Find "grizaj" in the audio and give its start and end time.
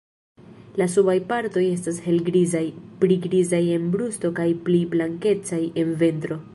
3.29-3.63